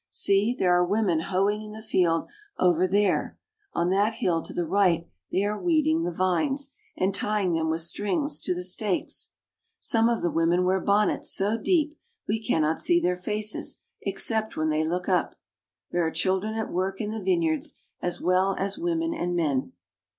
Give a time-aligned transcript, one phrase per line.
[0.09, 3.37] See, there are women hoeing in the field over there;
[3.73, 7.05] on that hill to the right they are weeding the vines, A Vineyard.
[7.05, 9.29] and tying them with strings to the stakes.
[9.79, 14.69] Some of the women wear bonnets so deep we cannot see their faces except when
[14.71, 15.35] they look up.
[15.91, 19.73] There are children at work in the vineyards, as well as women and men.